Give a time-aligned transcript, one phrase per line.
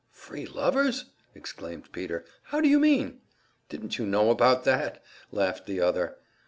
[0.09, 2.25] "Free lovers!" exclaimed Peter.
[2.45, 3.21] "How do you mean?"
[3.69, 6.15] "Didn't you know about that?" laughed the other.